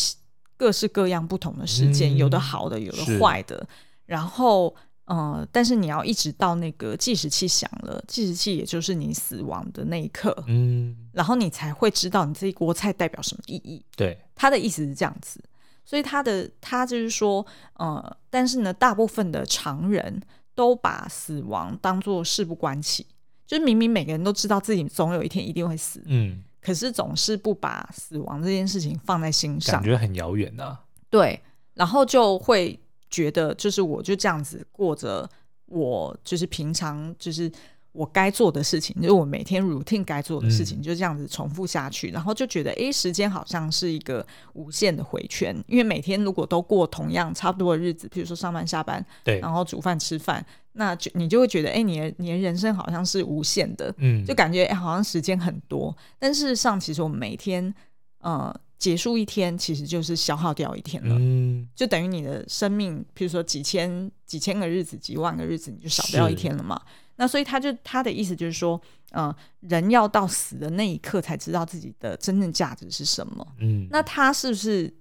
[0.56, 3.68] 各式各样不同的事件，嗯、有的好的，有的坏的。
[4.06, 4.74] 然后，
[5.04, 13.84] 呃，但是你要一直到那个计时器响了，计时器也就是你死亡的那一刻，嗯，然后你才会知道你这一锅菜代表什么意义。
[13.98, 15.44] 对，他的意思是这样子，
[15.84, 20.22] 所以他的他就是说，呃，但是呢，大部分的常人
[20.56, 23.06] 都把死亡当做事不关己，
[23.46, 26.42] 就是明明每个人都知道自己总有一天一定会死，嗯。
[26.64, 30.78] 可是总是不把死亡这件事情放在心上，感觉很遥远呐。
[31.10, 31.40] 对，
[31.74, 35.30] 然后就会觉得，就是我就这样子过着，
[35.66, 37.52] 我就是平常就是。
[37.94, 45.56] 我该做的事情，就是我每天 routine 该做的事情，就这样子重复下去，嗯、然后就觉得，哎，时间好像是一个无限的回圈。
[45.68, 55.96] 因为每天如果都过同样差不多的日子，比如说上班下班，对，然后煮饭吃饭，那就你就会觉得，哎，你的你的人生好像是无限的，嗯，就感觉哎，好像时间很多。
[56.20, 57.74] 但事实上，其实我们每天，
[58.20, 66.82] 呃，结束一天，其实就是消耗掉一天了，嗯，就等于你的生命，比如说几千几千个日子、几万个日子，你就少掉一天了嘛。
[67.16, 68.82] 那所以他就他的意思就是说，
[69.12, 73.48] 呃，人要到死的那一刻才知道自己的真正价值是什么。
[73.60, 74.92] 嗯，那他是不是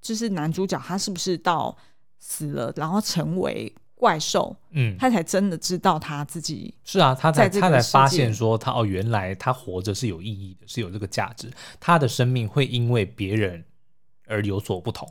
[0.00, 0.76] 就是男主角？
[0.80, 1.74] 他是不是到
[2.18, 3.72] 死了，然后成为
[4.02, 4.56] 怪兽？
[4.70, 11.48] 嗯，他才真的知道他自己是啊，他才他才发现说他哦，原来他活着是有意义的，是有这个价值。
[11.78, 13.64] 他的生命会因为别人
[14.26, 15.08] 而有所不同。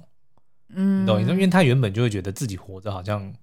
[0.73, 1.21] 嗯，懂？
[1.21, 3.33] 因为他原本就会觉得自己活着好像。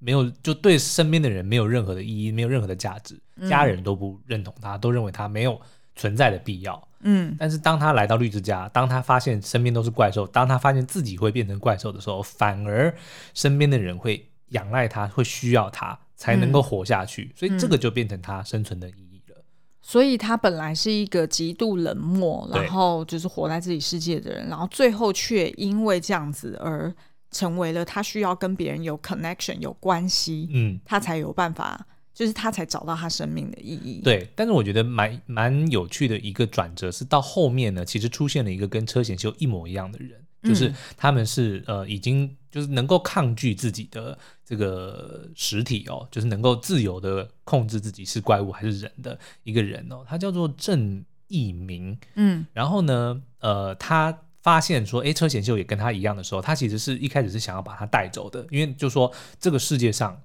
[0.00, 5.60] 没有，就对身边的人没有任何的意义，没有任何的价值，家人都不认同他，嗯、都认为他没有
[5.96, 6.88] 存在的必要。
[7.00, 12.94] 嗯，但是当他来到绿之家，当他发现身边都是怪兽，当他发现自己会变成怪兽的时候，反而
[13.34, 17.24] 身边的人会仰赖他，会需要他，才能够活下去。
[17.24, 19.44] 嗯、所以这个就变成他生存的意义了。
[19.80, 26.94] 所以他本来是一个极度冷漠，然后就是活在自己世界的人，然后最后却因为这样子而
[27.30, 34.00] 成为了他需要跟别人有 connection 有关系，嗯，他才有办法，就是他才找到他生命的意义。
[34.02, 40.24] 对，但是我觉得蛮蛮有趣的一个转折是到后面呢，其实出现了一个跟车贤秀一模一样的人。
[40.42, 60.20] 就是他们是呃，已经就是能够抗拒自己的这个实体哦，就是能够自由的控制自己是怪物还是人的一个人哦，他叫做郑义明，嗯，然后呢，呃，他发现说，哎，车贤秀也跟他一样的时候，他其实是一开始是想要把他带走的，因为就说这个世界上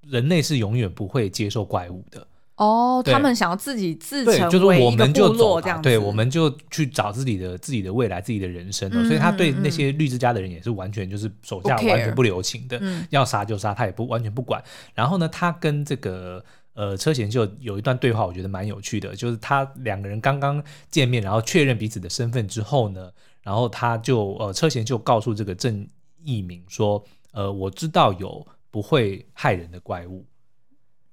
[0.00, 2.26] 人类是永远不会接受怪物的。
[2.56, 8.88] 哦，他们想要自己自成为一个部落这样子，对，我们就去找自己的自己的未来、自己的人生。
[8.92, 14.62] 嗯、所以他对那些绿之家的人也是完全就是手下完全不留情的，要杀就杀，他也不完全不管。
[14.94, 23.10] 然后呢，他跟这个呃车贤秀有一段对话，我觉得蛮有趣的，就是他两个人刚刚见面，然后确认彼此的身份之后呢，
[23.42, 25.88] 然后他就呃车贤秀告诉这个郑
[26.22, 30.24] 义明说，呃，我知道有不会害人的怪物。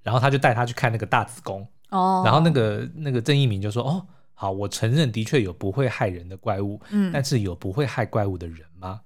[0.04, 9.02] 然后他就带他去看那个大子宫，哦，然后那个那个郑义明就说：“哦，好，我承认的确有不会害人的怪物，嗯，但是有不会害怪物的人吗？”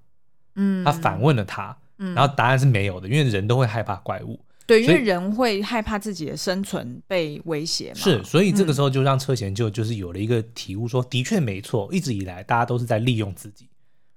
[0.56, 13.68] 嗯，他反问了他，嗯，然后答案是没有的，因为人都会害怕怪物，对，因为人会害怕自己的生存被威胁嘛，是，所以这个时候就让车贤就就是有了一个体悟说，说的确没错，一直以来大家都是在利用自己。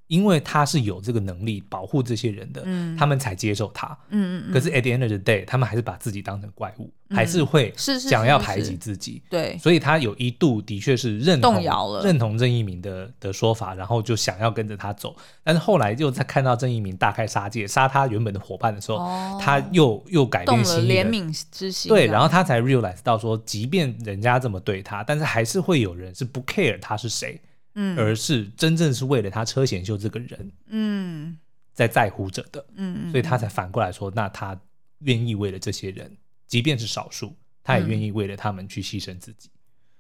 [0.08, 3.86] 因为他是有这个能力保护这些人的，嗯、他们才接受他。
[4.10, 9.20] 嗯嗯，可是 at the end of the day，他们还是把自己当成怪物，嗯、还是会想要排挤自己。
[9.28, 11.60] 对，所以他有一度的确是认同
[12.04, 15.16] 认同郑义明的的说法，然后就想要跟着他走。
[15.42, 21.88] 但是后来又在看到郑义明大开杀戒杀他原本的伙伴的时候，哦、他又又改变心意，怜悯之心。
[21.88, 27.40] 对，然后他才 realize 到说，即便人家这么对他，但是还是会有人是不 care 他是谁。
[27.78, 31.38] 嗯，而是真正是为了他车贤秀这个人，嗯，
[31.74, 34.58] 在在乎着的，嗯，所以他才反过来说，那他
[35.00, 39.50] 愿意为了这些人，即便是少数，他也愿意为了他们去牺牲自己。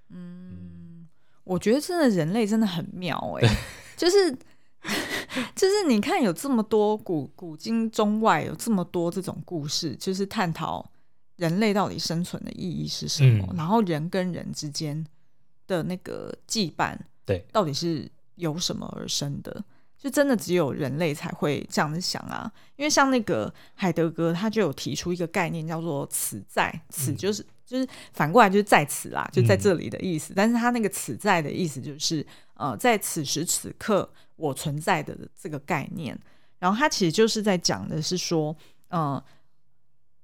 [0.08, 1.08] 嗯，嗯，
[1.44, 3.56] 我觉得真的人类真的很妙哎、欸，
[3.94, 4.32] 就是
[5.54, 10.90] 就是你看有这么多古古今中外有这么多这种故事，就是探讨
[11.36, 15.06] 人类到底生存的意义是什么，嗯、然后人跟人之间
[15.66, 16.96] 的那个羁绊。
[17.26, 19.62] 对，到底是由什么而生的？
[19.98, 22.50] 就真的只有人类才会这样子想啊？
[22.76, 30.34] 因为像那个海德格，他就有提出一个概念，叫做“此在”，此就是、嗯、就是反过来就是在此啦，就在这里的意思。
[30.34, 36.16] 嗯、但是他那个“此在”的意思就是，呃，在此时此刻我存在的这个概念。
[36.58, 38.54] 然后他其实就是在讲的是说，
[38.88, 39.24] 嗯、呃，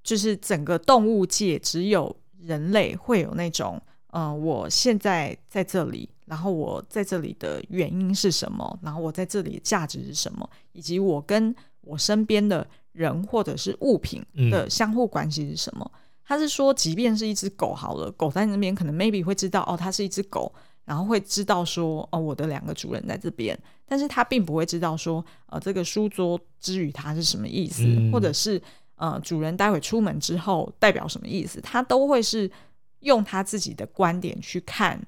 [0.03, 6.07] 就是整个动物界只有人类会有那种，嗯、呃，我现在在这里。
[6.25, 8.79] 然后我在这里的原因是什么？
[8.81, 10.49] 然后我在这里的价值是什么？
[10.71, 15.89] 以及我跟我身边的人或者是物品的相互关系是什么？
[15.93, 20.53] 嗯、他是说，即便是一只狗好了，狗在那边可能 maybe 会知道哦，它是一只狗，
[20.85, 28.61] 然后会知道说哦，我的两个主人在这边，但是他并不会知道说呃，这个书桌之于它是什么意思，嗯、或者是
[28.95, 32.49] 呃，主人待会出门之后代表什么意思，他都会是
[33.01, 35.05] 用他自己的观点去看。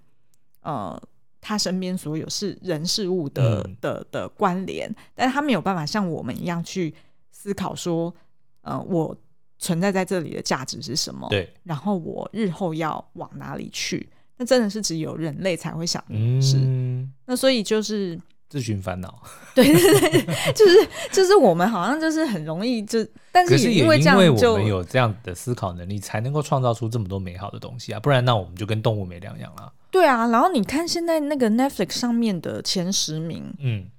[0.65, 1.01] 呃，
[1.39, 6.93] 他身边所有是人事物的、嗯、的的关联，但是他没有办法像我们一样去
[7.31, 8.13] 思考说，
[8.61, 9.15] 呃，我
[9.59, 11.27] 存在在这里的价值是什么？
[11.29, 14.09] 对，然后我日后要往哪里去？
[14.37, 16.57] 那真的是只有人类才会想的事。
[16.59, 18.19] 嗯、那所以就是。
[18.47, 19.23] 自寻烦恼，
[19.55, 27.99] 对对对，就是就是我们好像就是很容易就，但是也因为这样，我们有这样的思考能力，才能够创造出这么多美好的东西啊！
[27.99, 29.73] 不然那我们就跟动物没两样了。
[29.95, 33.89] 对啊，然后你看现在那个 Netflix 上面的前十名，嗯，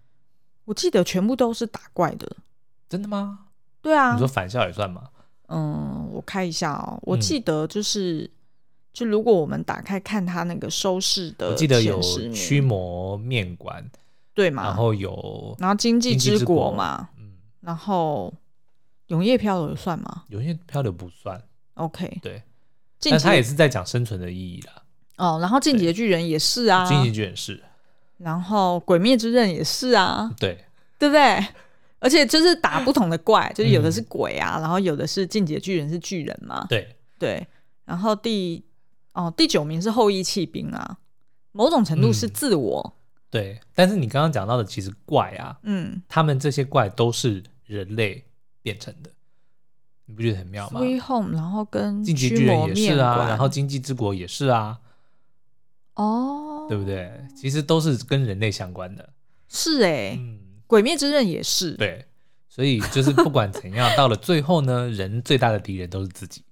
[0.67, 2.37] 我记得全部都是打怪的，
[2.87, 3.47] 真的吗？
[3.81, 5.09] 对啊，你说返校也算吗？
[5.49, 8.31] 嗯，我看一下哦，我记得就是，嗯、
[8.93, 11.99] 就如果我们打开看它那个收视的，我记得有
[12.31, 13.91] 驱魔面馆。
[14.35, 14.65] 对嘛？
[14.65, 17.33] 然后有，然后经济之国嘛，嗯，
[17.63, 18.31] 然后
[19.07, 20.25] 永夜漂流算吗？
[20.29, 21.43] 永夜漂流不算。
[21.73, 22.43] OK，对，
[23.01, 24.83] 但他也是在讲生存的意义啦。
[25.17, 27.63] 哦，然后进击的巨人也是啊，进击巨人是，
[28.19, 30.65] 然后鬼灭之刃也是啊，对，
[30.99, 31.47] 对不对？
[31.99, 36.97] 而且就是打不同的怪，就是有的是鬼啊，然后有的是进击的巨人是巨人嘛，对。
[37.19, 37.47] 对。
[37.87, 38.63] 然后第
[39.15, 40.99] 哦第九名是后羿弃兵啊，
[41.53, 42.95] 某种程度是自我。
[43.31, 48.23] 对，但是你刚刚讲到的其实怪啊，嗯，他们这些怪都是人类
[48.61, 49.11] 变成的，
[50.05, 54.79] 你不觉得很妙吗？Home，然后跟进击巨人也是啊，然后经济之国也是啊，
[55.97, 57.27] 哦，对不对？
[57.35, 59.11] 其实都是跟人类相关的。
[59.49, 61.73] 是哎、欸，嗯，鬼灭之刃也是。
[61.73, 62.07] 对，
[62.49, 66.43] 所以就是不管怎样，到了最后呢， 人最大的敌人都是自己。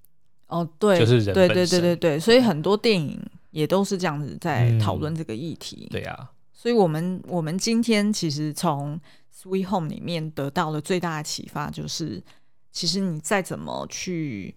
[0.46, 3.18] 哦，对，就是人对对对对对，所以很多电影
[3.50, 5.88] 也都是这样子在讨论这个议题。
[5.90, 8.98] 嗯、对呀、啊，所以我们我们今天其实从
[9.42, 12.22] 《Sweet Home》里面得到了最大的启发，就是
[12.70, 14.54] 其实你再怎么去，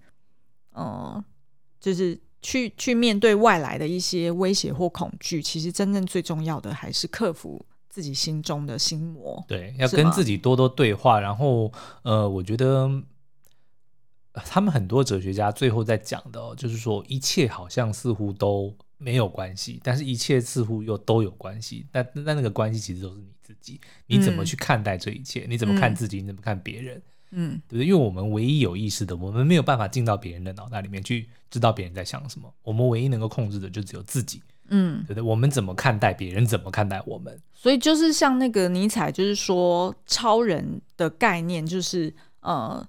[0.74, 1.24] 呃，
[1.80, 9.44] 就是去去面对外来的一些威胁或恐惧，其实真正最重要的还是克服自己心中的心魔。
[9.48, 11.20] 对，要跟自己多多对话。
[11.20, 11.72] 然后，
[12.04, 13.04] 呃，我觉得。
[14.46, 21.88] 他们很多哲学家最后在讲的哦，就是说一切好像似乎都没有关系，但是一切似乎又都有关系。
[21.92, 25.46] 但那那个关系其实都是你自己，你怎么去看待这一切？
[25.46, 26.22] 嗯、你怎么看自己？
[26.22, 26.98] 你怎么看别人？
[26.98, 27.02] 嗯，
[27.32, 27.86] 对不对？
[27.86, 32.54] 因为我们唯一有意识的，我们没有办法进到别人的脑袋里面去知道别人在想什么。
[32.64, 34.42] 我们唯一能够控制的就只有自己。
[34.70, 35.22] 嗯，对不对？
[35.24, 36.46] 我们怎么看待别人？
[36.46, 37.40] 怎么看待我们？
[37.54, 42.88] 所以就是像那个尼采，就是说超人的概念，就是呃。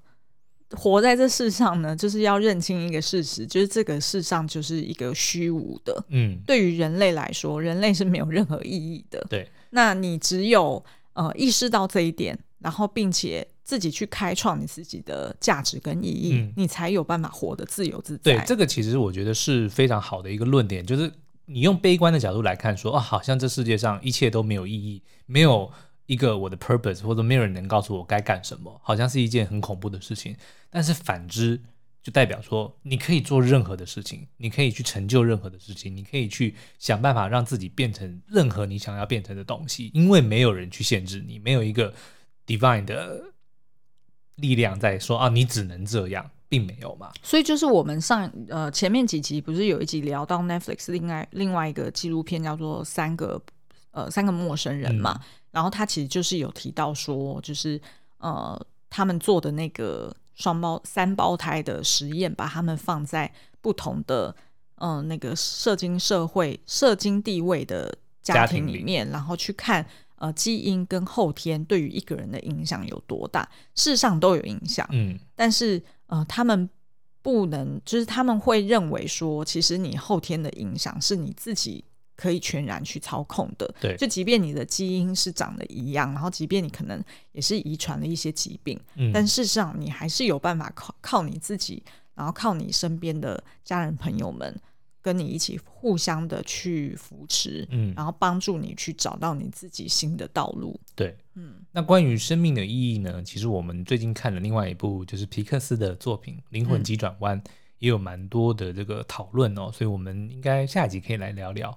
[0.72, 6.04] 活在这世上呢，就是要认清一个事实，就是这个世上就是一个虚无的。
[6.10, 9.26] 嗯，对于人类来说，人类是没有任何意义的。
[9.30, 10.84] 对，那你只有
[11.14, 18.34] 呃意识到这一点，然后并且自己去开创你自己的价值跟意义，嗯，你才有办法活得自由自在。
[18.34, 21.12] 对，这个其实我觉得是非常好的一个论点，就是
[21.44, 25.70] 你用悲观的角度来看说，说啊，好像这世界上一切都没有意义，没有。
[26.08, 30.34] 一个我的 purpose，或者没有人能告诉我该干什么，好像是一件很恐怖的事情。
[30.70, 31.60] 但是反之，
[32.02, 41.92] 就代表说你可以做任何的事情，你可以去成就任何的事情，你可以去想办法让自己变成任何你想要变成的东西，因为没有人去限制你，没有一个
[42.46, 43.27] divine 的
[44.38, 47.12] 力量在说啊，你只能这样，并没有嘛。
[47.22, 53.40] 所以就是我们上呃前面几集不是有一集聊到 Netflix 另外另外一个纪录片叫做三个
[53.92, 55.14] 呃三个陌生人嘛。
[55.22, 57.80] 嗯然后他其实就是有提到说，就是
[58.18, 63.32] 呃，他们做的那个双胞三胞胎的实验，把他们放在
[63.62, 64.32] 不同的
[64.76, 69.84] 嗯、呃、那个社经社会社经地位的家庭里面，然后去看
[70.18, 74.86] 呃基因跟后天对于一个人的影响有多大，事实上都有影响。
[74.92, 76.68] 嗯，但是呃，他们
[77.22, 81.84] 不能，就是他们会认为说，其实你后天的影响是你自己。
[82.20, 87.00] 可以全然去操控的，对，就即便你的基因是长得一样，然后即便你可能
[87.30, 91.80] 也是遗传了一些疾病，嗯，但事实上你还是有办法靠靠你自己，
[92.16, 94.52] 然后靠你身边的家人朋友们
[95.08, 100.78] 跟你一起互相的去扶持，嗯，然后帮助你去找到你自己新的道路。
[100.94, 103.22] 对，嗯，那关于生命的意义呢？
[103.22, 111.74] 其实我们最近看了另外一部就是皮克斯的作品《灵魂急转弯》，嗯，也有蛮多的这个讨论哦，所以我们应该下一集可以来聊聊。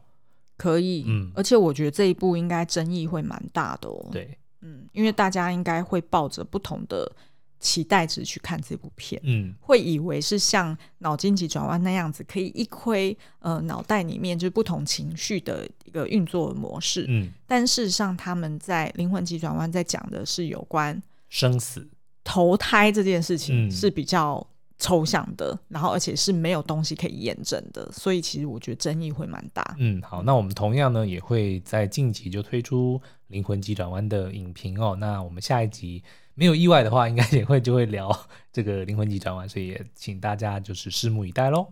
[0.58, 4.10] 可以，嗯，而且我觉得这一部应该争议会蛮大的哦。
[4.12, 7.10] 对，嗯，因为大家应该会抱着不同的
[7.62, 21.88] 期待值去看这部片，嗯，会以为是像脑筋急转弯那样子，可以一窥呃脑袋里面就是不同情绪的一个运作模式，嗯，但事实上他们在灵魂急转弯在讲的是有关生死
[22.24, 24.45] 投胎这件事情是比较。
[24.84, 29.76] 抽象的，然后而且是没有东西可以验证的，所以其实我觉得争议会蛮大。
[29.78, 34.97] 嗯，好，那我们同样呢也会在近期就推出《灵魂急转弯》的影评哦。
[34.99, 36.01] 那我们下一集
[36.34, 38.10] 没有意外的话，应该也会就会聊
[38.52, 41.68] 这个《灵魂急转弯》，所以也请大家就是拭目以待喽。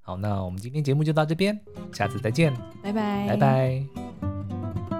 [0.00, 1.60] 好，那我们今天节目就到这边，
[1.92, 4.97] 下次再见，拜拜，拜拜。